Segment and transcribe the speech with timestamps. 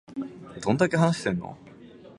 [0.63, 1.55] どんだけ話してんの